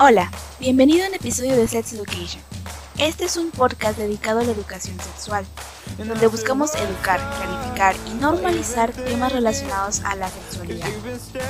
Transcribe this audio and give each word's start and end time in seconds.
Hola, 0.00 0.30
bienvenido 0.60 1.04
a 1.04 1.08
un 1.08 1.14
episodio 1.14 1.56
de 1.56 1.66
Sex 1.66 1.92
Education. 1.92 2.40
Este 2.98 3.24
es 3.24 3.36
un 3.36 3.50
podcast 3.50 3.98
dedicado 3.98 4.38
a 4.38 4.44
la 4.44 4.52
educación 4.52 4.96
sexual, 5.00 5.44
donde 5.98 6.28
buscamos 6.28 6.72
educar, 6.76 7.18
clarificar 7.36 7.96
y 8.06 8.14
normalizar 8.14 8.92
temas 8.92 9.32
relacionados 9.32 9.98
a 10.04 10.14
la 10.14 10.28
sexualidad. 10.28 10.86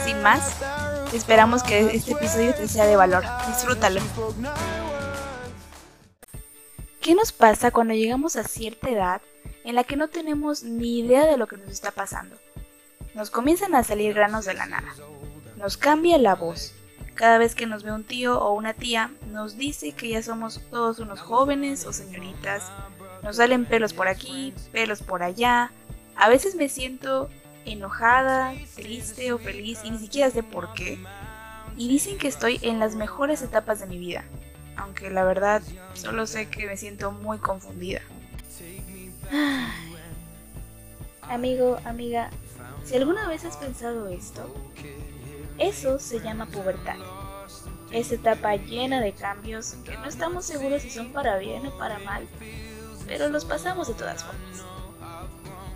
Sin 0.03 0.23
más, 0.23 0.57
esperamos 1.13 1.63
que 1.63 1.95
este 1.95 2.13
episodio 2.13 2.55
te 2.55 2.69
sea 2.69 2.87
de 2.87 2.97
valor. 2.97 3.23
Disfrútalo. 3.49 4.01
¿Qué 7.03 7.15
nos 7.15 7.33
pasa 7.33 7.71
cuando 7.71 7.93
llegamos 7.93 8.37
a 8.37 8.45
cierta 8.45 8.89
edad 8.89 9.21
en 9.65 9.75
la 9.75 9.85
que 9.85 9.97
no 9.97 10.09
tenemos 10.09 10.63
ni 10.63 11.01
idea 11.01 11.27
de 11.27 11.37
lo 11.37 11.49
que 11.49 11.59
nos 11.59 11.69
está 11.69 11.91
pasando? 11.91 12.35
Nos 13.15 13.29
comienzan 13.29 13.75
a 13.75 13.85
salir 13.85 14.15
granos 14.15 14.47
de 14.47 14.55
la 14.55 14.65
nada. 14.65 14.95
Nos 15.57 15.77
cambia 15.77 16.17
la 16.17 16.35
voz. 16.35 16.73
Cada 17.19 17.39
vez 17.39 17.57
que 17.57 17.67
nos 17.67 17.83
ve 17.83 17.91
un 17.91 18.05
tío 18.05 18.41
o 18.41 18.53
una 18.53 18.75
tía, 18.75 19.11
nos 19.33 19.57
dice 19.59 19.91
que 19.91 20.09
ya 20.09 20.23
somos 20.23 20.61
todos 20.71 21.01
unos 21.01 21.19
jóvenes 21.19 21.85
o 21.85 21.93
señoritas. 21.93 22.71
Nos 23.25 23.39
salen 23.39 23.65
pelos 23.65 23.93
por 23.93 24.07
aquí, 24.07 24.55
pelos 24.71 25.03
por 25.03 25.25
allá. 25.25 25.73
A 26.15 26.29
veces 26.29 26.55
me 26.55 26.69
siento 26.69 27.29
enojada, 27.65 28.55
triste 28.77 29.33
o 29.33 29.39
feliz 29.39 29.81
y 29.83 29.91
ni 29.91 29.99
siquiera 29.99 30.31
sé 30.31 30.45
por 30.45 30.73
qué. 30.75 30.97
Y 31.77 31.89
dicen 31.89 32.19
que 32.19 32.29
estoy 32.29 32.61
en 32.63 32.79
las 32.79 32.95
mejores 32.95 33.43
etapas 33.43 33.81
de 33.81 33.87
mi 33.87 33.99
vida, 33.99 34.23
aunque 34.77 35.11
la 35.11 35.25
verdad 35.25 35.61
solo 35.95 36.25
sé 36.25 36.49
que 36.49 36.69
me 36.69 36.77
siento 36.77 37.11
muy 37.11 37.39
confundida. 37.39 38.01
Amigo, 41.23 41.79
amiga, 41.85 42.31
si 42.85 42.95
alguna 42.95 43.27
vez 43.27 43.45
has 43.45 43.57
pensado 43.57 44.07
esto, 44.07 44.55
eso 45.59 45.99
se 45.99 46.21
llama 46.21 46.47
pubertad. 46.47 46.97
Es 47.91 48.13
etapa 48.13 48.57
llena 48.57 49.01
de 49.01 49.13
cambios 49.13 49.77
que 49.85 49.97
no 49.97 50.07
estamos 50.07 50.45
seguros 50.45 50.83
si 50.83 50.91
son 50.91 51.13
para 51.13 51.39
bien 51.39 51.67
o 51.67 51.79
para 51.79 51.99
mal, 51.99 52.27
pero 53.07 53.29
los 53.29 53.45
pasamos 53.45 53.89
de 53.89 53.95
todas 53.95 54.25
formas. 54.25 54.65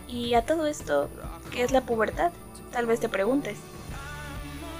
Y 0.08 0.34
a 0.34 0.44
todo 0.44 0.66
esto, 0.66 1.08
¿qué 1.50 1.62
es 1.62 1.72
la 1.72 1.80
pubertad? 1.80 2.32
Tal 2.70 2.86
vez 2.86 3.00
te 3.00 3.08
preguntes. 3.08 3.58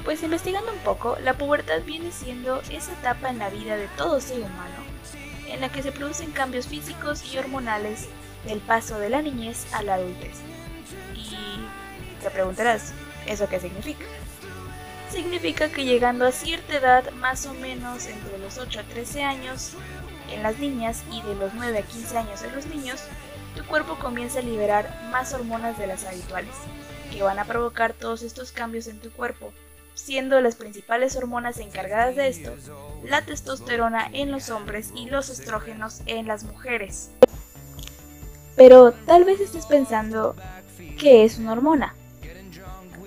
Pues 0.05 0.23
investigando 0.23 0.73
un 0.73 0.79
poco, 0.81 1.17
la 1.23 1.35
pubertad 1.35 1.83
viene 1.87 2.13
siendo 2.13 2.61
esa 2.71 2.93
etapa 2.93 3.31
en 3.31 3.39
la 3.39 3.49
vida 3.49 3.77
de 3.77 3.89
todo 3.97 4.21
ser 4.21 4.39
humano 4.39 4.93
en 5.53 5.61
la 5.61 5.69
que 5.69 5.83
se 5.83 5.93
producen 5.93 6.33
cambios 6.33 6.67
físicos 6.67 7.23
y 7.33 7.39
hormonales 7.39 8.09
del 8.47 8.61
paso 8.61 8.99
de 8.99 9.11
la 9.11 9.23
niñez 9.23 9.67
a 9.73 9.83
la 9.83 9.95
adultez. 9.95 10.39
Y 11.15 11.37
te 12.23 12.31
preguntarás, 12.31 12.93
¿eso 13.27 13.49
qué 13.49 13.61
significa? 13.61 14.05
Significa 15.13 15.69
que 15.69 15.85
llegando 15.85 16.27
a 16.27 16.33
cierta 16.33 16.75
edad, 16.75 17.13
más 17.13 17.45
o 17.45 17.53
menos 17.53 18.07
entre 18.07 18.39
los 18.39 18.57
8 18.57 18.81
a 18.81 18.83
13 18.83 19.23
años 19.23 19.73
en 20.33 20.43
las 20.43 20.59
niñas 20.59 21.03
y 21.13 21.21
de 21.21 21.35
los 21.35 21.53
9 21.53 21.79
a 21.79 21.83
15 21.83 22.17
años 22.17 22.43
en 22.43 22.55
los 22.55 22.65
niños, 22.65 23.03
tu 23.55 23.63
cuerpo 23.67 23.99
comienza 23.99 24.39
a 24.39 24.43
liberar 24.43 25.11
más 25.11 25.35
hormonas 25.35 25.79
de 25.79 25.87
las 25.87 26.07
habituales, 26.07 26.55
que 27.13 27.23
van 27.23 27.39
a 27.39 27.45
provocar 27.45 27.93
todos 27.93 28.23
estos 28.23 28.53
cambios 28.53 28.87
en 28.87 29.01
tu 29.01 29.13
cuerpo, 29.13 29.53
siendo 29.93 30.41
las 30.41 30.57
principales 30.57 31.15
hormonas 31.15 31.59
encargadas 31.59 32.17
de 32.17 32.29
esto 32.29 32.57
la 33.05 33.21
testosterona 33.23 34.09
en 34.13 34.31
los 34.31 34.49
hombres 34.49 34.93
y 34.97 35.11
los 35.11 35.29
estrógenos 35.29 36.01
en 36.07 36.27
las 36.27 36.45
mujeres. 36.45 37.11
Pero 38.57 38.93
tal 38.93 39.25
vez 39.25 39.41
estés 39.41 39.67
pensando, 39.67 40.37
¿qué 40.99 41.25
es 41.25 41.39
una 41.39 41.53
hormona? 41.53 41.95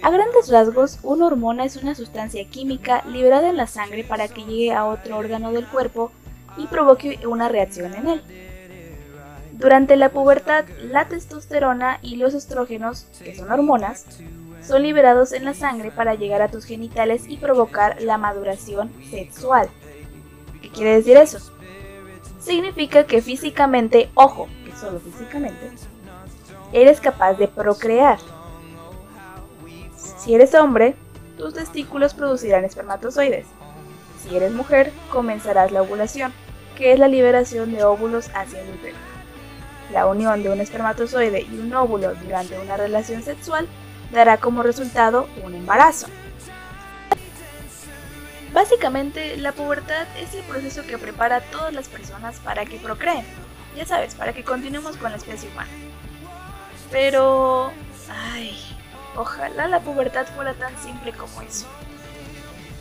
A 0.06 0.12
grandes 0.12 0.50
rasgos, 0.50 1.00
una 1.02 1.26
hormona 1.26 1.66
es 1.66 1.78
una 1.78 1.96
sustancia 1.96 2.48
química 2.48 3.04
liberada 3.08 3.50
en 3.50 3.58
la 3.58 3.66
sangre 3.66 4.04
para 4.04 4.28
que 4.28 4.44
llegue 4.44 4.72
a 4.72 4.86
otro 4.86 5.18
órgano 5.18 5.52
del 5.52 5.66
cuerpo 5.66 6.12
y 6.58 6.68
provoque 6.68 7.22
una 7.26 7.50
reacción 7.50 7.92
en 7.96 8.10
él. 8.10 8.22
Durante 9.54 9.96
la 9.96 10.10
pubertad, 10.10 10.66
la 10.84 11.08
testosterona 11.08 11.98
y 12.04 12.18
los 12.18 12.36
estrógenos, 12.36 13.08
que 13.24 13.36
son 13.36 13.52
hormonas, 13.52 14.06
son 14.62 14.84
liberados 14.84 15.34
en 15.34 15.44
la 15.44 15.56
sangre 15.56 15.90
para 15.90 16.14
llegar 16.14 16.44
a 16.44 16.50
tus 16.50 16.66
genitales 16.66 17.24
y 17.28 17.38
provocar 17.38 18.00
la 18.00 18.20
maduración 18.20 18.92
sexual. 19.10 19.70
¿Qué 20.62 20.70
quiere 20.70 20.98
decir 20.98 21.18
eso? 21.18 21.40
Significa 22.40 23.08
que 23.08 23.24
físicamente, 23.24 24.12
ojo, 24.14 24.48
que 24.66 24.72
solo 24.76 25.00
físicamente, 25.00 25.72
eres 26.74 27.02
capaz 27.02 27.34
de 27.34 27.48
procrear. 27.48 28.20
Si 30.26 30.34
eres 30.34 30.56
hombre, 30.56 30.96
tus 31.38 31.54
testículos 31.54 32.16
producirán 32.16 32.66
espermatozoides. 32.66 33.46
Si 34.24 34.36
eres 34.36 34.52
mujer, 34.54 34.92
comenzarás 35.12 35.72
la 35.72 35.84
ovulación, 35.84 36.34
que 36.76 36.94
es 36.94 36.98
la 36.98 37.08
liberación 37.08 37.72
de 37.72 37.84
óvulos 37.84 38.32
hacia 38.34 38.60
el 38.62 38.72
útero. 38.72 38.98
La 39.94 40.08
unión 40.08 40.42
de 40.42 40.50
un 40.50 40.62
espermatozoide 40.62 41.42
y 41.44 41.60
un 41.60 41.72
óvulo 41.76 42.16
durante 42.16 42.58
una 42.58 42.76
relación 42.76 43.22
sexual 43.22 43.68
dará 44.12 44.38
como 44.38 44.64
resultado 44.64 45.28
un 45.44 45.54
embarazo. 45.54 46.08
Básicamente, 48.52 49.38
la 49.38 49.52
pubertad 49.52 50.08
es 50.20 50.34
el 50.34 50.44
proceso 50.46 50.82
que 50.88 50.98
prepara 50.98 51.36
a 51.36 51.42
todas 51.42 51.72
las 51.72 51.88
personas 51.88 52.40
para 52.40 52.66
que 52.66 52.80
procreen, 52.80 53.28
ya 53.78 53.86
sabes, 53.86 54.16
para 54.16 54.34
que 54.34 54.44
continuemos 54.44 54.98
con 54.98 55.12
la 55.12 55.18
especie 55.18 55.52
humana. 55.52 55.70
Pero... 56.90 57.72
Ay, 58.10 58.75
ojalá 59.16 59.68
la 59.68 59.80
pubertad 59.80 60.26
fuera 60.28 60.54
tan 60.54 60.78
simple 60.82 61.14
como 61.14 61.42
eso. 61.42 61.66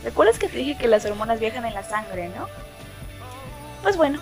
¿Recuerdas 0.03 0.37
que 0.37 0.49
te 0.49 0.57
dije 0.57 0.77
que 0.77 0.87
las 0.87 1.05
hormonas 1.05 1.39
viajan 1.39 1.65
en 1.65 1.73
la 1.73 1.83
sangre, 1.83 2.29
no? 2.29 2.47
Pues 3.81 3.97
bueno, 3.97 4.19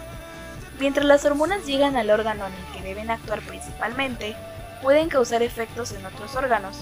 mientras 0.79 1.05
las 1.05 1.25
hormonas 1.25 1.65
llegan 1.65 1.97
al 1.97 2.09
órgano 2.09 2.47
en 2.47 2.53
el 2.53 2.65
que 2.73 2.87
deben 2.87 3.11
actuar 3.11 3.41
principalmente, 3.41 4.35
pueden 4.81 5.09
causar 5.09 5.41
efectos 5.43 5.91
en 5.91 6.05
otros 6.05 6.35
órganos, 6.35 6.77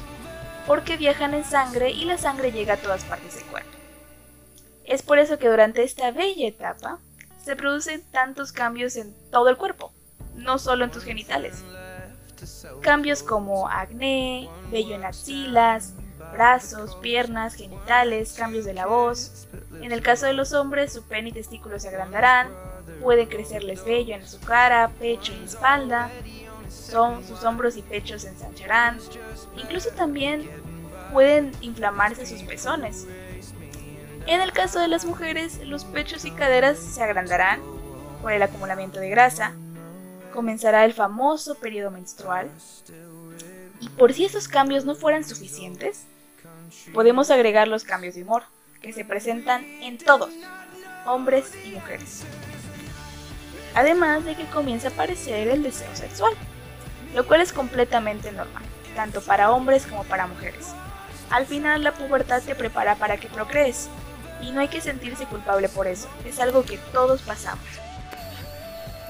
porque 0.67 0.97
viajan 0.97 1.33
en 1.33 1.43
sangre 1.43 1.91
y 1.91 2.05
la 2.05 2.17
sangre 2.17 2.51
llega 2.51 2.75
a 2.75 2.77
todas 2.77 3.03
partes 3.03 3.35
del 3.35 3.45
cuerpo. 3.45 3.71
Es 4.85 5.03
por 5.03 5.19
eso 5.19 5.37
que 5.37 5.47
durante 5.47 5.83
esta 5.83 6.11
bella 6.11 6.47
etapa 6.47 6.99
se 7.43 7.55
producen 7.55 8.03
tantos 8.11 8.51
cambios 8.51 8.95
en 8.95 9.15
todo 9.31 9.49
el 9.49 9.57
cuerpo, 9.57 9.93
no 10.35 10.59
solo 10.59 10.85
en 10.85 10.91
tus 10.91 11.03
genitales. 11.03 11.63
Cambios 12.81 13.23
como 13.23 13.67
acné, 13.67 14.49
vello 14.71 14.95
en 14.95 15.05
axilas, 15.05 15.93
brazos, 16.31 16.95
piernas, 17.01 17.53
genitales, 17.55 18.33
cambios 18.33 18.65
de 18.65 18.73
la 18.73 18.87
voz. 18.87 19.47
En 19.81 19.91
el 19.91 20.01
caso 20.01 20.25
de 20.25 20.33
los 20.33 20.53
hombres, 20.53 20.93
su 20.93 21.03
pene 21.03 21.29
y 21.29 21.33
testículos 21.33 21.83
se 21.83 21.89
agrandarán, 21.89 22.49
puede 23.01 23.27
crecerles 23.27 23.83
vello 23.83 24.15
en 24.15 24.27
su 24.27 24.39
cara, 24.39 24.89
pecho 24.99 25.33
y 25.39 25.45
espalda, 25.45 26.09
son, 26.69 27.25
sus 27.25 27.43
hombros 27.43 27.77
y 27.77 27.81
pechos 27.81 28.23
se 28.23 28.29
ensancharán, 28.29 28.99
incluso 29.57 29.89
también 29.91 30.49
pueden 31.11 31.51
inflamarse 31.61 32.25
sus 32.25 32.43
pezones. 32.43 33.07
En 34.27 34.39
el 34.39 34.51
caso 34.53 34.79
de 34.79 34.87
las 34.87 35.05
mujeres, 35.05 35.59
los 35.65 35.83
pechos 35.83 36.25
y 36.25 36.31
caderas 36.31 36.77
se 36.77 37.03
agrandarán 37.03 37.59
por 38.21 38.31
el 38.31 38.41
acumulamiento 38.41 38.99
de 38.99 39.09
grasa, 39.09 39.53
comenzará 40.31 40.85
el 40.85 40.93
famoso 40.93 41.55
periodo 41.55 41.91
menstrual, 41.91 42.49
y 43.79 43.89
por 43.89 44.13
si 44.13 44.25
esos 44.25 44.47
cambios 44.47 44.85
no 44.85 44.95
fueran 44.95 45.23
suficientes, 45.23 46.05
podemos 46.93 47.31
agregar 47.31 47.67
los 47.67 47.83
cambios 47.83 48.15
de 48.15 48.23
humor, 48.23 48.43
que 48.81 48.93
se 48.93 49.05
presentan 49.05 49.63
en 49.81 49.97
todos, 49.97 50.31
hombres 51.05 51.53
y 51.65 51.69
mujeres. 51.69 52.23
Además 53.75 54.25
de 54.25 54.35
que 54.35 54.45
comienza 54.45 54.89
a 54.89 54.91
aparecer 54.91 55.47
el 55.47 55.63
deseo 55.63 55.95
sexual, 55.95 56.33
lo 57.15 57.25
cual 57.25 57.41
es 57.41 57.53
completamente 57.53 58.31
normal, 58.31 58.63
tanto 58.95 59.21
para 59.21 59.51
hombres 59.51 59.85
como 59.85 60.03
para 60.03 60.27
mujeres. 60.27 60.67
Al 61.29 61.45
final 61.45 61.83
la 61.83 61.93
pubertad 61.93 62.41
te 62.41 62.55
prepara 62.55 62.95
para 62.95 63.17
que 63.17 63.27
procrees, 63.27 63.89
y 64.41 64.51
no 64.51 64.59
hay 64.61 64.67
que 64.67 64.81
sentirse 64.81 65.25
culpable 65.25 65.69
por 65.69 65.87
eso, 65.87 66.09
es 66.25 66.39
algo 66.39 66.63
que 66.63 66.77
todos 66.91 67.21
pasamos. 67.21 67.63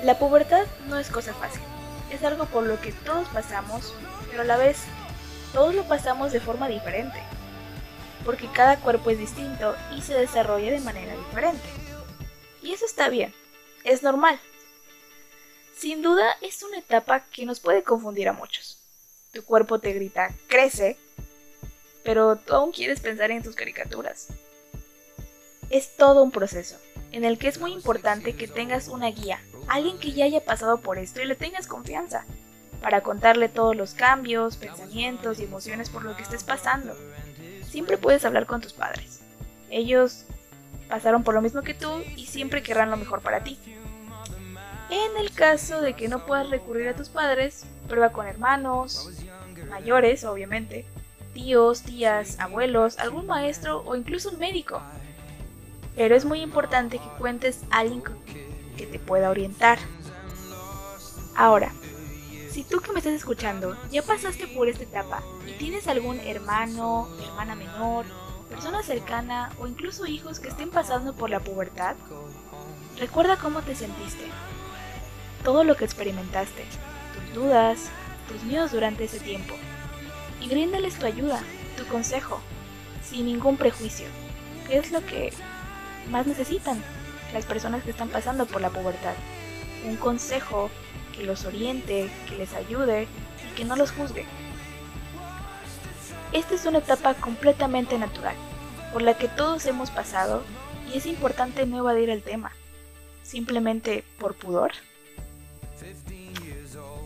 La 0.03 0.17
pubertad 0.17 0.65
no 0.87 0.97
es 0.97 1.11
cosa 1.11 1.31
fácil, 1.31 1.61
es 2.11 2.23
algo 2.23 2.45
por 2.47 2.63
lo 2.63 2.81
que 2.81 2.91
todos 2.91 3.27
pasamos, 3.27 3.93
pero 4.31 4.41
a 4.41 4.45
la 4.45 4.57
vez 4.57 4.77
todos 5.53 5.75
lo 5.75 5.83
pasamos 5.83 6.31
de 6.31 6.39
forma 6.39 6.67
diferente, 6.67 7.19
porque 8.25 8.49
cada 8.51 8.79
cuerpo 8.79 9.11
es 9.11 9.19
distinto 9.19 9.75
y 9.95 10.01
se 10.01 10.15
desarrolla 10.15 10.71
de 10.71 10.79
manera 10.79 11.15
diferente. 11.15 11.69
Y 12.63 12.71
eso 12.71 12.85
está 12.85 13.09
bien, 13.09 13.31
es 13.83 14.01
normal. 14.01 14.39
Sin 15.77 16.01
duda 16.01 16.35
es 16.41 16.63
una 16.63 16.79
etapa 16.79 17.25
que 17.25 17.45
nos 17.45 17.59
puede 17.59 17.83
confundir 17.83 18.27
a 18.27 18.33
muchos. 18.33 18.79
Tu 19.33 19.43
cuerpo 19.43 19.77
te 19.77 19.93
grita, 19.93 20.33
crece, 20.47 20.97
pero 22.03 22.37
tú 22.37 22.55
aún 22.55 22.71
quieres 22.71 23.01
pensar 23.01 23.29
en 23.29 23.43
tus 23.43 23.55
caricaturas. 23.55 24.29
Es 25.69 25.95
todo 25.95 26.23
un 26.23 26.31
proceso, 26.31 26.77
en 27.11 27.23
el 27.23 27.37
que 27.37 27.47
es 27.47 27.59
muy 27.59 27.71
importante 27.71 28.35
que 28.35 28.47
tengas 28.47 28.87
una 28.87 29.07
guía, 29.07 29.39
alguien 29.67 29.97
que 29.99 30.11
ya 30.11 30.25
haya 30.25 30.43
pasado 30.43 30.79
por 30.79 30.97
esto 30.97 31.21
y 31.21 31.25
le 31.25 31.35
tengas 31.35 31.67
confianza, 31.67 32.25
para 32.81 33.01
contarle 33.01 33.47
todos 33.47 33.75
los 33.75 33.93
cambios, 33.93 34.57
pensamientos 34.57 35.39
y 35.39 35.43
emociones 35.43 35.89
por 35.89 36.03
lo 36.03 36.15
que 36.15 36.23
estés 36.23 36.43
pasando. 36.43 36.95
Siempre 37.69 37.97
puedes 37.97 38.25
hablar 38.25 38.47
con 38.47 38.59
tus 38.59 38.73
padres. 38.73 39.21
Ellos 39.69 40.25
pasaron 40.89 41.23
por 41.23 41.35
lo 41.35 41.41
mismo 41.41 41.61
que 41.61 41.73
tú 41.73 42.01
y 42.17 42.25
siempre 42.25 42.63
querrán 42.63 42.89
lo 42.89 42.97
mejor 42.97 43.21
para 43.21 43.43
ti. 43.43 43.57
En 44.89 45.17
el 45.17 45.31
caso 45.31 45.79
de 45.79 45.93
que 45.93 46.09
no 46.09 46.25
puedas 46.25 46.49
recurrir 46.49 46.89
a 46.89 46.95
tus 46.95 47.07
padres, 47.07 47.65
prueba 47.87 48.11
con 48.11 48.27
hermanos, 48.27 49.09
mayores 49.69 50.25
obviamente, 50.25 50.85
tíos, 51.33 51.83
tías, 51.83 52.39
abuelos, 52.39 52.99
algún 52.99 53.25
maestro 53.25 53.83
o 53.85 53.95
incluso 53.95 54.31
un 54.31 54.39
médico. 54.39 54.81
Pero 55.95 56.15
es 56.15 56.25
muy 56.25 56.41
importante 56.41 56.97
que 56.97 57.17
cuentes 57.19 57.61
a 57.69 57.79
alguien 57.79 58.01
que 58.81 58.87
te 58.87 58.99
pueda 58.99 59.29
orientar. 59.29 59.77
Ahora, 61.35 61.71
si 62.49 62.63
tú 62.63 62.79
que 62.79 62.91
me 62.91 62.97
estás 62.97 63.13
escuchando 63.13 63.77
ya 63.91 64.01
pasaste 64.01 64.47
por 64.47 64.67
esta 64.67 64.83
etapa 64.83 65.21
y 65.47 65.51
tienes 65.53 65.87
algún 65.87 66.19
hermano, 66.19 67.07
hermana 67.23 67.53
menor, 67.53 68.05
persona 68.49 68.81
cercana 68.81 69.51
o 69.59 69.67
incluso 69.67 70.07
hijos 70.07 70.39
que 70.39 70.49
estén 70.49 70.71
pasando 70.71 71.13
por 71.13 71.29
la 71.29 71.39
pubertad, 71.39 71.95
recuerda 72.97 73.37
cómo 73.37 73.61
te 73.61 73.75
sentiste, 73.75 74.25
todo 75.43 75.63
lo 75.63 75.75
que 75.75 75.85
experimentaste, 75.85 76.65
tus 77.13 77.35
dudas, 77.35 77.89
tus 78.27 78.41
miedos 78.43 78.71
durante 78.71 79.03
ese 79.03 79.19
tiempo, 79.19 79.53
y 80.41 80.49
bríndales 80.49 80.97
tu 80.97 81.05
ayuda, 81.05 81.43
tu 81.77 81.85
consejo, 81.85 82.41
sin 83.03 83.27
ningún 83.27 83.57
prejuicio, 83.57 84.07
que 84.67 84.79
es 84.79 84.91
lo 84.91 85.05
que 85.05 85.31
más 86.09 86.25
necesitan 86.25 86.83
las 87.33 87.45
personas 87.45 87.83
que 87.83 87.91
están 87.91 88.09
pasando 88.09 88.45
por 88.45 88.61
la 88.61 88.69
pubertad. 88.69 89.13
Un 89.87 89.95
consejo 89.97 90.69
que 91.15 91.23
los 91.23 91.45
oriente, 91.45 92.09
que 92.27 92.37
les 92.37 92.53
ayude 92.53 93.07
y 93.49 93.55
que 93.55 93.65
no 93.65 93.75
los 93.75 93.91
juzgue. 93.91 94.25
Esta 96.33 96.55
es 96.55 96.65
una 96.65 96.77
etapa 96.77 97.13
completamente 97.15 97.97
natural, 97.97 98.35
por 98.93 99.01
la 99.01 99.17
que 99.17 99.27
todos 99.27 99.65
hemos 99.65 99.91
pasado 99.91 100.43
y 100.91 100.97
es 100.97 101.05
importante 101.05 101.65
no 101.65 101.77
evadir 101.77 102.09
el 102.09 102.23
tema, 102.23 102.51
simplemente 103.23 104.03
por 104.17 104.35
pudor. 104.35 104.71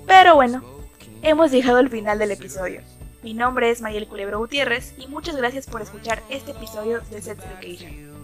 Pero 0.06 0.36
bueno, 0.36 0.64
hemos 1.24 1.52
llegado 1.52 1.78
al 1.78 1.90
final 1.90 2.20
del 2.20 2.32
episodio. 2.32 2.82
Mi 3.24 3.34
nombre 3.34 3.72
es 3.72 3.82
Mariel 3.82 4.08
Culebro 4.08 4.38
Gutiérrez 4.38 4.94
y 5.00 5.08
muchas 5.08 5.36
gracias 5.36 5.66
por 5.66 5.82
escuchar 5.82 6.22
este 6.30 6.52
episodio 6.52 7.02
de 7.10 7.22
Set 7.24 7.40
Education. 7.40 8.16